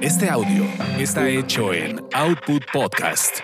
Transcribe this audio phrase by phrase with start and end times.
[0.00, 0.64] Este audio
[0.98, 3.40] está hecho en Output Podcast.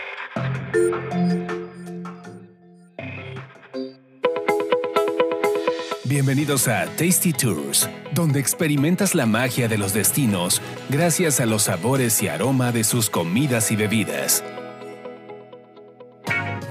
[6.04, 12.22] Bienvenidos a Tasty Tours, donde experimentas la magia de los destinos gracias a los sabores
[12.22, 14.42] y aroma de sus comidas y bebidas.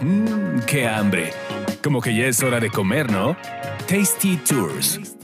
[0.01, 1.33] Mmm, qué hambre.
[1.83, 3.37] Como que ya es hora de comer, ¿no?
[3.87, 5.17] Tasty Tours.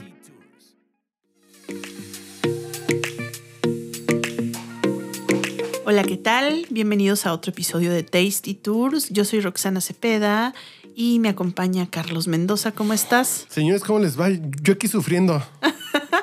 [5.92, 6.66] Hola, ¿qué tal?
[6.70, 9.08] Bienvenidos a otro episodio de Tasty Tours.
[9.10, 10.54] Yo soy Roxana Cepeda
[10.94, 12.70] y me acompaña Carlos Mendoza.
[12.70, 13.46] ¿Cómo estás?
[13.48, 14.28] Señores, ¿cómo les va?
[14.62, 15.42] Yo aquí sufriendo.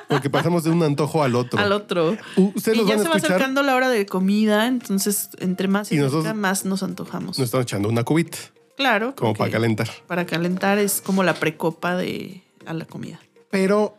[0.08, 1.60] Porque pasamos de un antojo al otro.
[1.60, 2.16] Al otro.
[2.38, 3.32] Ustedes y ya van a se va escuchar.
[3.36, 7.38] acercando la hora de comida, entonces entre más y, nosotros- más nos antojamos.
[7.38, 8.38] Nos están echando una cubita,
[8.78, 9.16] Claro.
[9.18, 9.90] como para calentar.
[10.08, 13.20] Para calentar es como la precopa de a la comida.
[13.52, 13.98] Pero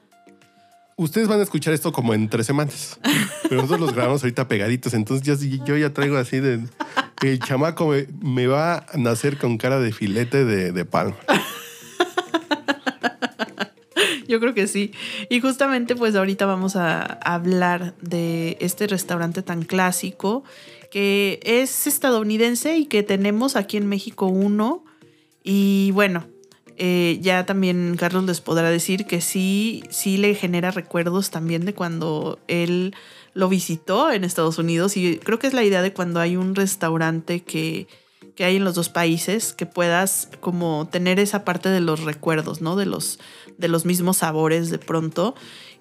[0.99, 3.01] ustedes van a escuchar esto como en tres semanas.
[3.49, 4.93] Pero nosotros los grabamos ahorita pegaditos.
[4.93, 6.61] Entonces yo, yo ya traigo así de...
[7.23, 11.17] El chamaco me, va a nacer con cara de filete de, de palma.
[14.29, 14.93] Yo creo que sí.
[15.31, 20.45] Y justamente pues ahorita vamos a hablar de este restaurante tan clásico
[20.93, 24.85] que es estadounidense y que tenemos aquí en México uno.
[25.43, 26.27] Y bueno,
[26.79, 31.75] eh, ya también Carlos les podrá decir que sí, sí le genera recuerdos también de
[31.75, 32.95] cuando él
[33.35, 34.97] lo visitó en Estados Unidos.
[34.97, 37.87] Y creo que es la idea de cuando hay un restaurante que
[38.39, 42.61] que hay en los dos países, que puedas como tener esa parte de los recuerdos,
[42.61, 42.77] ¿no?
[42.77, 43.19] De los,
[43.57, 45.35] de los mismos sabores de pronto.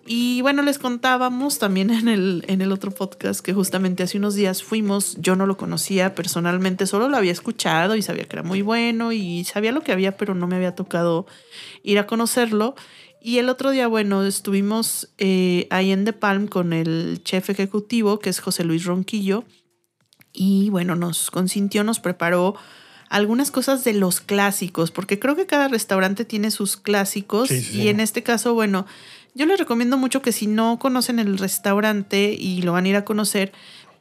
[0.10, 4.36] Y bueno, les contábamos también en el, en el otro podcast que justamente hace unos
[4.36, 8.44] días fuimos, yo no lo conocía personalmente, solo lo había escuchado y sabía que era
[8.44, 11.28] muy bueno y sabía lo que había, pero no me había tocado
[11.84, 12.76] ir a conocerlo.
[13.22, 18.20] Y el otro día, bueno, estuvimos eh, ahí en The Palm con el chef ejecutivo,
[18.20, 19.44] que es José Luis Ronquillo,
[20.32, 22.56] y bueno, nos consintió, nos preparó
[23.10, 27.82] algunas cosas de los clásicos, porque creo que cada restaurante tiene sus clásicos Sí, sí,
[27.82, 28.86] y en este caso, bueno,
[29.36, 32.96] yo les recomiendo mucho que si no conocen el restaurante y lo van a ir
[32.96, 33.52] a conocer,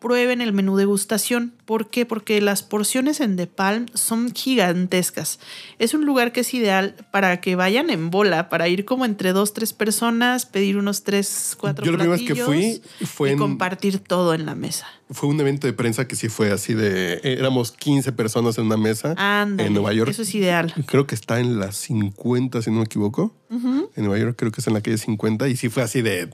[0.06, 1.53] prueben el menú degustación.
[1.65, 2.06] ¿Por qué?
[2.06, 5.41] Porque las porciones en The Palm son gigantescas.
[5.81, 9.33] Es un lugar que es ideal para que vayan en bola, para ir como entre
[9.33, 13.33] dos, tres personas, pedir unos tres, cuatro Yo la primera vez que fui fue y
[13.33, 14.87] en- compartir todo en la mesa.
[15.11, 17.21] Fue un evento de prensa que sí fue así de...
[17.25, 19.15] Éramos 15 personas en una mesa
[19.59, 20.11] en Nueva York.
[20.11, 20.73] Eso es ideal.
[20.87, 23.34] Creo que está en las 50, si no me equivoco.
[23.50, 25.49] En Nueva York creo que es en la calle 50.
[25.49, 26.31] Y sí fue así de,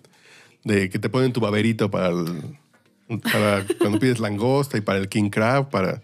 [0.65, 2.59] de que te ponen tu baberito para, el-
[3.21, 5.71] para cuando pides langosta y para el king crab.
[5.71, 6.03] Para,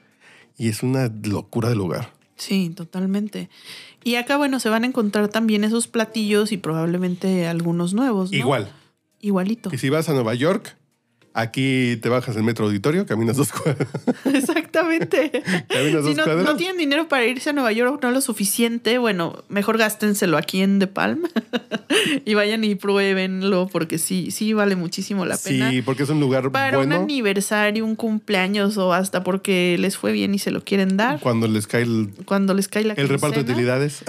[0.56, 2.12] y es una locura de lugar.
[2.36, 3.48] Sí, totalmente.
[4.04, 8.30] Y acá, bueno, se van a encontrar también esos platillos y probablemente algunos nuevos.
[8.30, 8.38] ¿no?
[8.38, 8.72] Igual.
[9.20, 9.70] Igualito.
[9.72, 10.76] Y si vas a Nueva York,
[11.34, 13.88] aquí te bajas el metro auditorio, caminas dos cuadras.
[14.68, 15.42] Exactamente.
[16.08, 19.78] Si no, no tienen dinero para irse a Nueva York, no lo suficiente, bueno, mejor
[19.78, 21.22] gástenselo aquí en The Palm
[22.24, 25.70] y vayan y pruébenlo porque sí, sí vale muchísimo la pena.
[25.70, 30.12] Sí, porque es un lugar Para un aniversario, un cumpleaños o hasta porque les fue
[30.12, 31.20] bien y se lo quieren dar.
[31.20, 34.02] cuando les cae el, Cuando les cae la el reparto de utilidades.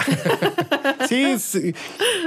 [1.08, 1.74] sí, sí,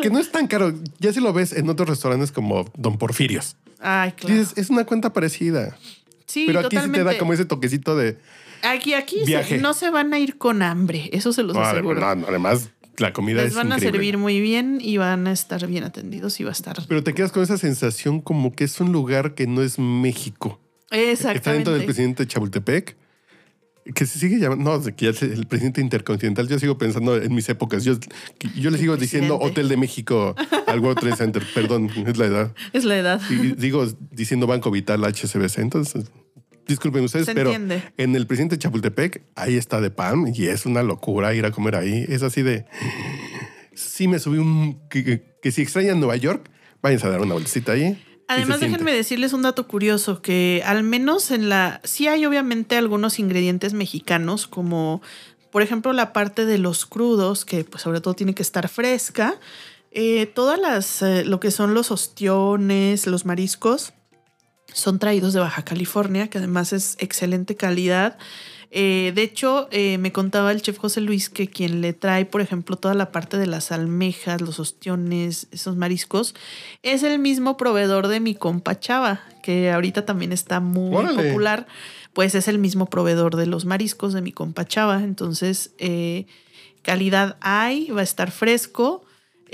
[0.01, 0.73] que no es tan caro.
[1.00, 3.55] Ya si lo ves en otros restaurantes como Don Porfirios.
[3.79, 4.35] Ay, claro.
[4.35, 5.77] Dices, es una cuenta parecida.
[6.25, 7.00] Sí, pero aquí totalmente.
[7.00, 8.17] sí te da como ese toquecito de...
[8.63, 12.00] Aquí, aquí se- no se van a ir con hambre, eso se los No, aseguro.
[12.00, 15.31] no, no, además, la comida Les es van a servir muy bien y van a
[15.33, 16.78] estar bien atendidos y va a estar.
[16.88, 20.62] Pero te quedas con esa sensación como que es un lugar que no es México.
[20.91, 21.38] Exactamente.
[21.38, 22.95] Está dentro del presidente de Chapultepec.
[23.94, 26.47] Que se sigue llamando, no, que ya el presidente intercontinental.
[26.47, 27.83] Yo sigo pensando en mis épocas.
[27.83, 27.95] Yo,
[28.55, 29.38] yo le sigo diciendo.
[29.39, 30.35] Hotel de México
[30.67, 31.44] al World Trade Center.
[31.53, 32.55] Perdón, es la edad.
[32.71, 33.21] Es la edad.
[33.29, 35.59] Y digo diciendo Banco Vital HSBC.
[35.59, 36.05] Entonces,
[36.66, 37.83] disculpen ustedes, Se pero entiende.
[37.97, 41.51] en el presidente de Chapultepec, ahí está de PAM y es una locura ir a
[41.51, 42.05] comer ahí.
[42.07, 42.65] Es así de.
[43.75, 44.79] Sí, me subí un.
[44.89, 46.50] Que, que- que si extrañan Nueva York,
[46.81, 48.01] váyanse a dar una vueltecita ahí.
[48.28, 51.81] Además, déjenme decirles un dato curioso, que al menos en la...
[51.83, 55.01] Sí hay obviamente algunos ingredientes mexicanos, como
[55.51, 59.36] por ejemplo la parte de los crudos, que pues sobre todo tiene que estar fresca.
[59.92, 61.01] Eh, todas las...
[61.01, 63.94] eh, lo que son los ostiones, los mariscos,
[64.74, 68.18] son traídos de Baja California, que además es excelente calidad.
[68.75, 72.41] Eh, de hecho, eh, me contaba el chef José Luis que quien le trae, por
[72.41, 76.33] ejemplo, toda la parte de las almejas, los ostiones, esos mariscos,
[76.81, 81.21] es el mismo proveedor de mi compa Chava, que ahorita también está muy Órale.
[81.21, 81.67] popular.
[82.13, 85.03] Pues es el mismo proveedor de los mariscos de mi compa Chava.
[85.03, 86.25] Entonces, eh,
[86.81, 89.05] calidad hay, va a estar fresco.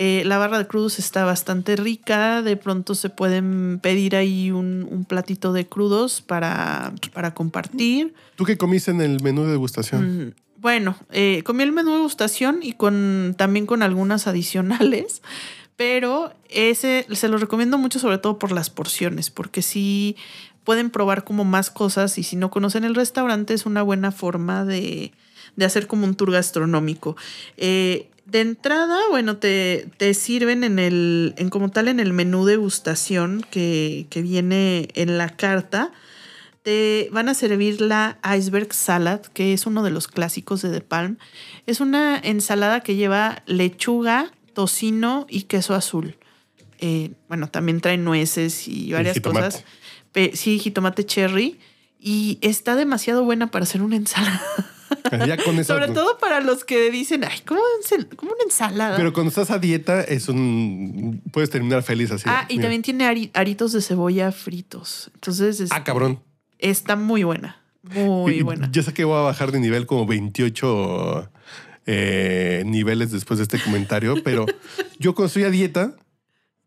[0.01, 2.41] Eh, la barra de crudos está bastante rica.
[2.41, 8.13] De pronto se pueden pedir ahí un, un platito de crudos para, para compartir.
[8.37, 10.27] ¿Tú qué comiste en el menú de degustación?
[10.27, 15.21] Mm, Bueno, eh, comí el menú de degustación y con también con algunas adicionales,
[15.75, 20.15] pero ese se lo recomiendo mucho sobre todo por las porciones, porque sí
[20.63, 24.63] pueden probar como más cosas y si no conocen el restaurante es una buena forma
[24.63, 25.11] de,
[25.57, 27.17] de hacer como un tour gastronómico.
[27.57, 32.45] Eh, de entrada, bueno, te, te sirven en el, en como tal en el menú
[32.45, 35.91] degustación que, que viene en la carta
[36.61, 40.81] te van a servir la iceberg salad, que es uno de los clásicos de The
[40.81, 41.17] Palm.
[41.65, 46.17] Es una ensalada que lleva lechuga, tocino y queso azul.
[46.79, 49.63] Eh, bueno, también trae nueces y varias cosas.
[50.11, 51.57] Pe- sí, jitomate cherry.
[51.97, 54.41] Y está demasiado buena para hacer una ensalada.
[55.25, 55.73] Ya con eso.
[55.73, 57.61] Sobre todo para los que dicen, ay, ¿cómo,
[58.15, 58.95] cómo una ensalada?
[58.97, 61.21] Pero cuando estás a dieta, es un.
[61.31, 62.23] Puedes terminar feliz así.
[62.27, 62.63] ah, y Mira.
[62.63, 65.11] también tiene ari- aritos de cebolla fritos.
[65.15, 66.19] Entonces, Ah, cabrón.
[66.57, 67.61] está muy buena.
[67.83, 68.69] Muy buena.
[68.71, 71.29] Ya sé que voy a bajar de nivel como 28
[71.85, 74.45] eh, niveles después de este comentario, pero
[74.99, 75.95] yo cuando estoy a dieta,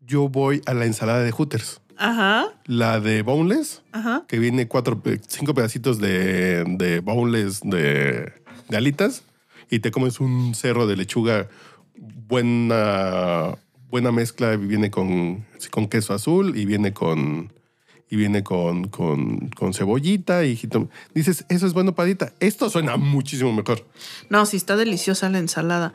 [0.01, 1.79] yo voy a la ensalada de Hooters.
[2.03, 4.25] Ajá, La de boneless, ajá.
[4.27, 8.33] que viene cuatro, cinco pedacitos de, de boneless de,
[8.69, 9.23] de alitas
[9.69, 11.47] y te comes un cerro de lechuga
[12.27, 13.55] buena,
[13.89, 14.55] buena mezcla.
[14.55, 17.51] Viene con, con queso azul y viene con
[18.09, 22.31] y viene con, con, con cebollita y jitom- Dices, eso es bueno padita.
[22.39, 23.87] Esto suena muchísimo mejor.
[24.29, 25.93] No, sí, está deliciosa la ensalada.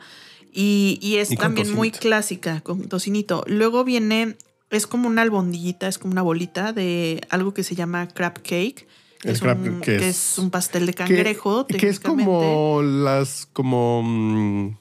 [0.51, 3.45] Y, y es Y también muy clásica, con tocinito.
[3.47, 4.35] Luego viene,
[4.69, 8.87] es como una albondiguita, es como una bolita de algo que se llama crab cake.
[9.19, 11.67] Que, El es, crab, un, que que es- es un pastel de Que- cangrejo.
[11.67, 12.23] Que, es técnicamente.
[12.25, 14.01] como las, como...
[14.03, 14.77] mm,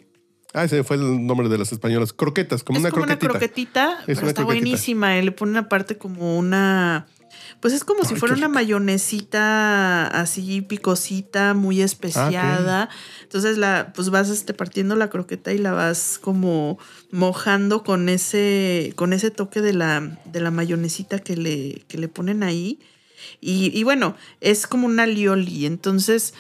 [0.55, 2.13] Ah, ese fue el nombre de las españolas.
[2.15, 3.31] Croquetas, como es una como croquetita.
[3.31, 4.45] una croquetita, Es pero está croquetita.
[4.45, 5.19] buenísima.
[5.19, 7.07] Y le ponen aparte como una.
[7.61, 8.55] Pues es como si fuera una rico.
[8.55, 12.89] mayonesita así picosita, muy especiada.
[13.23, 16.79] Entonces la, pues vas este, partiendo la croqueta y la vas como
[17.11, 22.09] mojando con ese, con ese toque de la, de la mayonesita que le, que le
[22.09, 22.79] ponen ahí.
[23.41, 25.67] Y, y bueno, es como una lioli.
[25.67, 26.35] Entonces,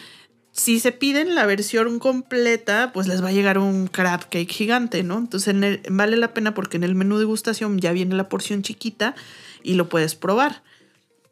[0.53, 5.03] si se piden la versión completa, pues les va a llegar un crab cake gigante,
[5.03, 5.19] ¿no?
[5.19, 8.63] Entonces en el- vale la pena porque en el menú degustación ya viene la porción
[8.63, 9.15] chiquita
[9.63, 10.63] y lo puedes probar.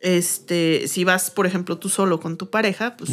[0.00, 3.10] Este, si vas, por ejemplo, tú solo con tu pareja, pues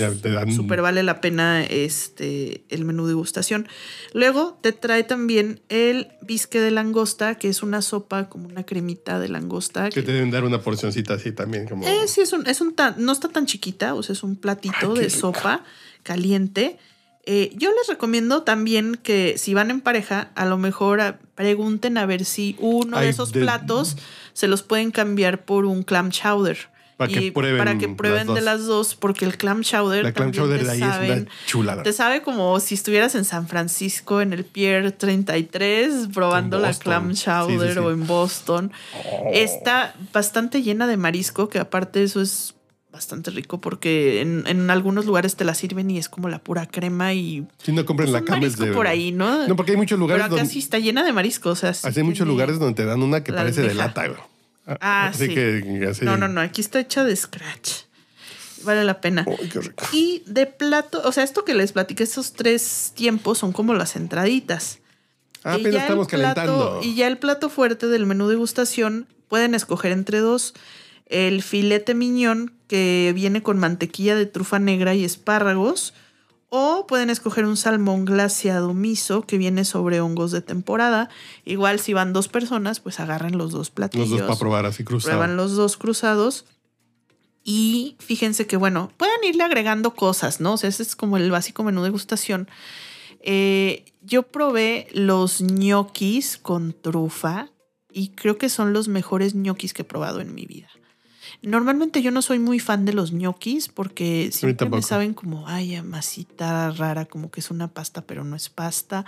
[0.56, 3.68] súper vale la pena este, el menú degustación.
[4.14, 9.20] Luego te trae también el bisque de langosta, que es una sopa como una cremita
[9.20, 9.90] de langosta.
[9.90, 11.68] Que te deben dar una porcioncita así también.
[11.68, 11.88] Como...
[11.88, 14.36] Eh, sí, es un, es un tan- no está tan chiquita, o sea, es un
[14.36, 15.64] platito Ay, de sopa
[16.04, 16.78] caliente.
[17.26, 21.98] Eh, yo les recomiendo también que si van en pareja, a lo mejor ah, pregunten
[21.98, 23.96] a ver si uno de Ay, esos de- platos
[24.34, 26.73] se los pueden cambiar por un clam chowder.
[26.98, 30.12] Para que prueben para que las prueben de las dos, porque el clam chowder La
[30.12, 31.84] clam chowder te de ahí saben- es una chulada.
[31.84, 37.14] te sabe como si estuvieras en San Francisco, en el Pier 33, probando la clam
[37.14, 37.80] chowder sí, sí.
[37.80, 38.72] o en Boston.
[39.32, 42.54] Está bastante llena de marisco, que aparte eso es
[42.92, 46.68] bastante rico porque en, en algunos lugares te la sirven y es como la pura
[46.68, 48.72] crema y Si no compren pues, la Campbell's de...
[48.72, 49.48] por ahí, ¿no?
[49.48, 50.54] No, porque hay muchos lugares Pero acá donde...
[50.54, 53.24] sí está llena de marisco, o sea, sí hay muchos lugares donde te dan una
[53.24, 54.20] que parece de lata, güey.
[54.66, 55.34] Ah, así sí.
[55.36, 56.06] que así.
[56.06, 57.84] No, no, no, aquí está hecha de scratch.
[58.64, 59.26] Vale la pena.
[59.28, 59.84] Uy, qué rico.
[59.92, 63.96] Y de plato, o sea, esto que les platiqué, esos tres tiempos son como las
[63.98, 64.80] entraditas.
[65.44, 66.80] Ah, Y el estamos plato- calentando.
[66.82, 70.54] Y ya el plato fuerte del menú degustación pueden escoger entre dos.
[71.08, 75.94] El filete miñón que viene con mantequilla de trufa negra y espárragos.
[76.56, 81.10] O pueden escoger un salmón glaseado miso que viene sobre hongos de temporada.
[81.46, 84.08] Igual si van dos personas, pues agarren los dos platillos.
[84.08, 85.18] Los dos para probar así cruzado.
[85.18, 86.46] Prueban los dos cruzados.
[87.44, 90.54] Y fíjense que, bueno, pueden irle agregando cosas, ¿no?
[90.54, 92.48] O sea, ese es como el básico menú de degustación.
[93.22, 97.50] Eh, yo probé los ñoquis con trufa
[97.92, 100.70] y creo que son los mejores ñoquis que he probado en mi vida.
[101.42, 105.82] Normalmente yo no soy muy fan de los ñoquis porque siempre me saben como, ay,
[105.82, 109.06] masita rara, como que es una pasta, pero no es pasta.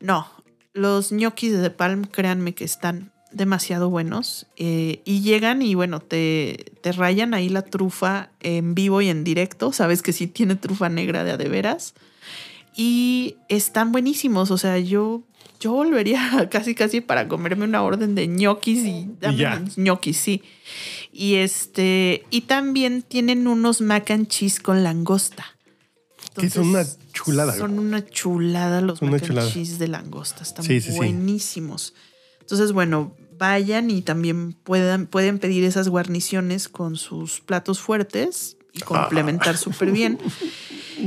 [0.00, 0.28] No,
[0.72, 4.46] los ñoquis de The Palm, créanme que están demasiado buenos.
[4.56, 9.24] eh, y llegan y bueno, te, te rayan ahí la trufa en vivo y en
[9.24, 9.72] directo.
[9.72, 11.94] Sabes que sí tiene trufa negra de a de veras.
[12.76, 14.50] Y están buenísimos.
[14.50, 15.22] O sea, yo,
[15.60, 20.42] yo volvería casi casi para comerme una orden de ñoquis y unos ñoquis, sí.
[21.16, 25.46] Y este, y también tienen unos mac and cheese con langosta.
[26.36, 27.54] Que son una Entonces, chulada.
[27.56, 30.42] Son una chulada los una mac and cheese de langosta.
[30.42, 30.96] Están Sí, sí, sí.
[30.96, 31.94] buenísimos.
[32.40, 38.80] Entonces, bueno, vayan y también puedan, pueden pedir esas guarniciones con sus platos fuertes y
[38.82, 38.86] Ah.
[38.86, 40.18] complementar súper bien.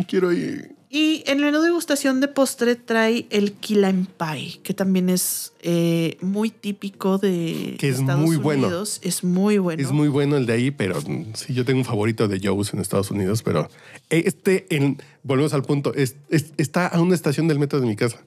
[0.08, 0.74] Quiero ir.
[0.90, 6.18] Y en de degustación de postre trae el key lime pie, que también es eh,
[6.22, 8.68] muy típico de Que es Estados muy bueno.
[8.68, 9.00] Unidos.
[9.04, 9.82] Es muy bueno.
[9.84, 12.74] Es muy bueno el de ahí, pero mm, sí, yo tengo un favorito de Joe's
[12.74, 13.68] en Estados Unidos, pero
[14.10, 17.98] este, en, volvemos al punto, es- es- está a una estación del metro de mi
[17.98, 18.24] casa.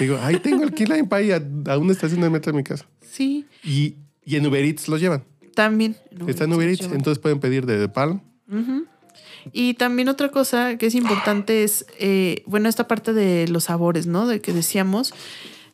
[0.00, 2.64] Digo, ahí tengo el Key Lime Pie a, a una estación del metro de mi
[2.64, 2.86] casa.
[3.08, 5.22] Sí, Y, y en Uber Eats los llevan.
[5.54, 5.96] también.
[6.26, 8.20] Está en Uber Eats, entonces pueden pedir de, de Palm.
[9.52, 14.06] Y también otra cosa que es importante es, eh, bueno, esta parte de los sabores,
[14.06, 14.26] ¿no?
[14.26, 15.12] De que decíamos,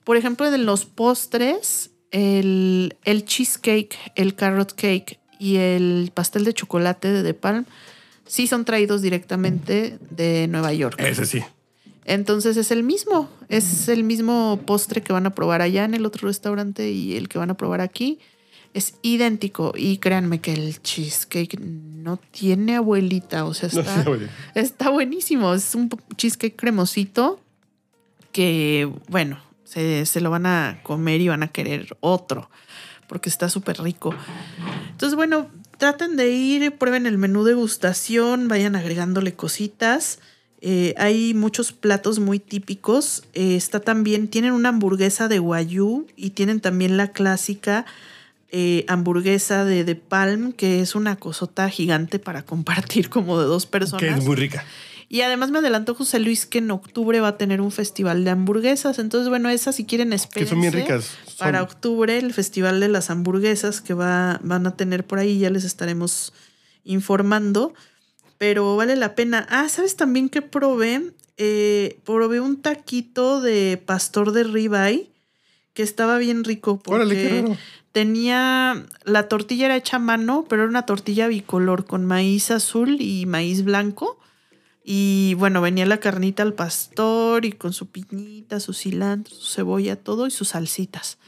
[0.05, 6.55] por ejemplo, de los postres, el, el cheesecake, el carrot cake y el pastel de
[6.55, 7.67] chocolate de The Palm
[8.27, 10.97] sí son traídos directamente de Nueva York.
[10.99, 11.43] Ese sí.
[12.05, 16.07] Entonces es el mismo, es el mismo postre que van a probar allá en el
[16.07, 18.21] otro restaurante y el que van a probar aquí.
[18.77, 24.05] Es idéntico y créanme que el cheesecake no tiene abuelita, o sea, está,
[24.55, 25.55] está buenísimo.
[25.55, 27.41] Es un cheesecake cremosito
[28.33, 32.51] que, bueno, se, se lo van a comer y van a querer otro
[33.09, 34.15] porque está súper rico.
[34.91, 40.19] Entonces, bueno, traten de ir, prueben el menú degustación, vayan agregándole cositas.
[40.61, 43.25] Eh, hay muchos platos muy típicos.
[43.35, 47.87] Eh, está también, tienen una hamburguesa de guayú y tienen también la clásica
[48.59, 53.67] eh, hamburguesa de, de Palm, que es una cosota gigante para compartir como de dos
[53.67, 54.01] personas.
[54.03, 54.65] que es muy rica.
[55.11, 58.31] Y además me adelantó José Luis que en octubre va a tener un festival de
[58.31, 58.99] hamburguesas.
[58.99, 60.51] Entonces, bueno, esas si quieren Que espérense.
[60.55, 61.13] son bien ricas.
[61.27, 65.39] Son- Para octubre, el festival de las hamburguesas que va, van a tener por ahí,
[65.39, 66.33] ya les estaremos
[66.83, 67.75] informando.
[68.39, 69.47] Pero vale la pena.
[69.51, 71.13] Ah, ¿sabes también que probé?
[71.39, 75.11] Eh, probé un taquito de pastor de ribeye
[75.77, 76.79] que estaba bien rico.
[76.79, 77.57] Porque Órale, qué raro.
[77.93, 78.87] tenía.
[79.05, 83.27] La tortilla era hecha a mano, pero era una tortilla bicolor con maíz azul y
[83.27, 84.19] maíz blanco.
[84.83, 89.97] Y bueno, venía la carnita al pastor y con su piñita, su cilantro, su cebolla,
[89.97, 91.19] todo y sus salsitas.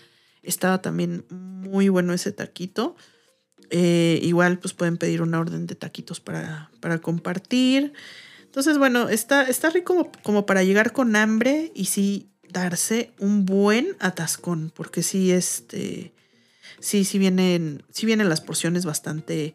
[0.43, 2.97] Estaba también muy bueno ese taquito.
[3.69, 7.93] Eh, igual, pues pueden pedir una orden de taquitos para, para compartir.
[8.45, 13.45] Entonces, bueno, está, está rico como, como para llegar con hambre y sí darse un
[13.45, 16.13] buen atascón, porque sí, este,
[16.81, 19.55] sí, sí vienen, sí vienen las porciones bastante,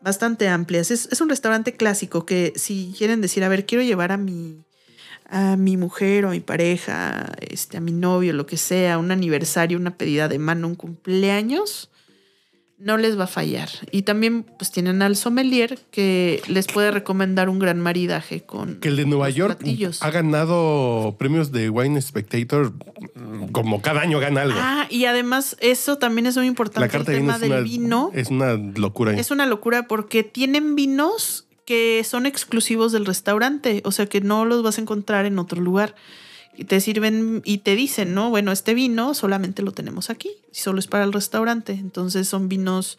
[0.00, 0.90] bastante amplias.
[0.90, 4.64] Es, es un restaurante clásico que si quieren decir, a ver, quiero llevar a mi,
[5.28, 9.10] a mi mujer o a mi pareja, este, a mi novio, lo que sea, un
[9.10, 11.90] aniversario, una pedida de mano, un cumpleaños,
[12.78, 13.68] no les va a fallar.
[13.90, 18.88] Y también pues tienen al sommelier que les puede recomendar un gran maridaje con Que
[18.88, 20.02] el de Nueva York platillos.
[20.02, 22.72] ha ganado premios de Wine Spectator
[23.52, 24.58] como cada año gana algo.
[24.60, 27.52] Ah, y además eso también es muy importante la el carta de vino tema del
[27.52, 28.10] una, vino.
[28.14, 29.12] es una locura.
[29.18, 34.44] Es una locura porque tienen vinos que son exclusivos del restaurante, o sea que no
[34.44, 35.94] los vas a encontrar en otro lugar.
[36.60, 38.30] Y te sirven y te dicen, ¿no?
[38.30, 41.72] Bueno, este vino solamente lo tenemos aquí, y solo es para el restaurante.
[41.72, 42.98] Entonces son vinos,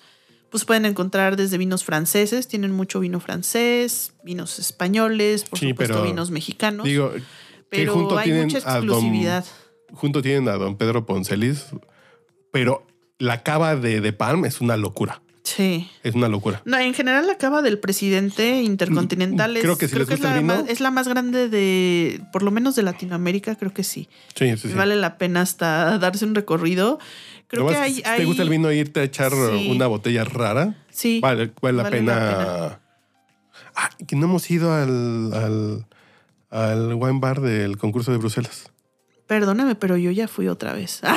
[0.50, 5.96] pues pueden encontrar desde vinos franceses, tienen mucho vino francés, vinos españoles, por Sí, supuesto
[5.96, 6.86] pero vinos mexicanos.
[6.86, 7.12] Digo,
[7.68, 9.46] pero junto hay tienen mucha a don- exclusividad.
[9.92, 11.66] junto tienen a don Pedro Poncelis,
[12.51, 12.88] pero
[13.18, 15.22] la cava de, de Palm es una locura.
[15.56, 15.89] Sí.
[16.03, 16.62] Es una locura.
[16.65, 20.29] No, en general la cava del presidente intercontinental es, Creo que si les es, gusta
[20.29, 23.74] la el vino- más, es la más grande de, por lo menos de Latinoamérica, creo
[23.74, 24.10] que sí.
[24.36, 24.74] Sí, sí, sí.
[24.75, 27.00] Vale la pena hasta darse un recorrido.
[27.48, 29.70] Creo que hay, si te gusta el vino, irte a echar Sí.
[29.72, 31.20] una botella rara, Sí.
[31.20, 32.15] vale, vale la Vale pena.
[32.15, 32.79] la
[33.75, 35.86] Ah, que no hemos ido al, al,
[36.51, 38.72] al wine bar del concurso de Bruselas.
[39.29, 41.01] Perdóname, pero yo ya fui otra vez.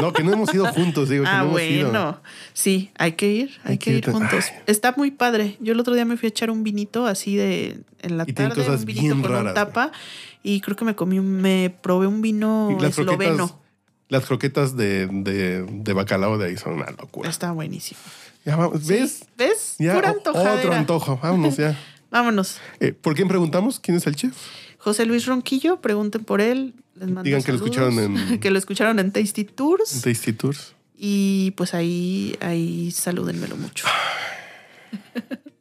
[0.00, 1.90] No, que no hemos ido juntos, digo, que ah, no hemos ido.
[1.90, 2.20] bueno.
[2.52, 4.12] Sí, hay que ir, hay, Hay que, que ir ir.
[4.12, 4.44] juntos.
[4.48, 4.62] Ay.
[4.68, 5.56] Está muy padre.
[5.58, 8.32] Yo el otro día me fui a echar un vinito así de en la Y
[8.32, 9.90] tarde, cosas un vinito bien con raras, tapa
[10.44, 13.60] y creo que me comí, me probé un vino Y las croquetas, esloveno.
[14.08, 17.28] las croquetas de, de, de bacalao de ahí son una locura.
[17.28, 17.98] Está buenísimo.
[18.44, 19.24] Ya vamos, ¿ves?
[19.36, 19.74] ¿Ves?
[19.80, 20.54] Ya, Pura antojadera.
[20.54, 21.18] otro antojo.
[21.20, 21.76] Vámonos ya.
[22.12, 22.60] Vámonos.
[22.78, 23.80] Eh, ¿Por quién preguntamos?
[23.80, 24.36] ¿Quién es el chef?
[24.78, 26.72] José Luis Ronquillo, pregunten por él.
[26.98, 30.00] Les mando Digan que lo escucharon en- que lo escucharon en Tasty Tours.
[30.02, 30.74] Tasty Tours.
[30.96, 33.86] Y pues ahí, ahí salúdenmelo mucho.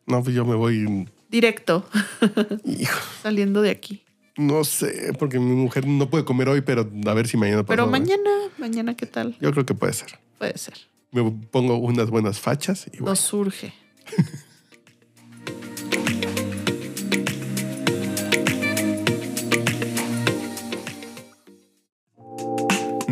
[0.05, 1.07] No, pues yo me voy.
[1.29, 1.85] Directo,
[2.65, 4.03] Hijo, saliendo de aquí.
[4.37, 7.83] no sé, porque mi mujer no puede comer hoy, pero a ver si mañana Pero
[7.85, 7.91] pasado.
[7.91, 9.35] mañana, mañana, ¿qué tal?
[9.41, 10.17] Yo creo que puede ser.
[10.37, 10.75] Puede ser.
[11.11, 13.07] Me pongo unas buenas fachas y bueno.
[13.07, 13.73] Nos surge.